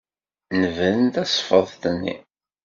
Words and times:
Nebren 0.59 1.03
tasfeḍt-nni. 1.13 2.15